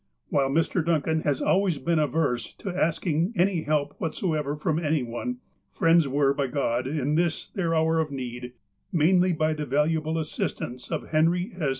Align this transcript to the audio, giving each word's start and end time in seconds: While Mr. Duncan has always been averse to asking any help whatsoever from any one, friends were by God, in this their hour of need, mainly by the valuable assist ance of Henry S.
While 0.29 0.49
Mr. 0.49 0.83
Duncan 0.83 1.21
has 1.21 1.43
always 1.43 1.77
been 1.77 1.99
averse 1.99 2.55
to 2.55 2.71
asking 2.71 3.33
any 3.35 3.61
help 3.61 3.93
whatsoever 3.99 4.55
from 4.55 4.79
any 4.79 5.03
one, 5.03 5.37
friends 5.69 6.07
were 6.07 6.33
by 6.33 6.47
God, 6.47 6.87
in 6.87 7.13
this 7.13 7.49
their 7.49 7.75
hour 7.75 7.99
of 7.99 8.09
need, 8.09 8.53
mainly 8.91 9.31
by 9.31 9.53
the 9.53 9.67
valuable 9.67 10.17
assist 10.17 10.59
ance 10.59 10.89
of 10.89 11.09
Henry 11.09 11.53
S. 11.55 11.69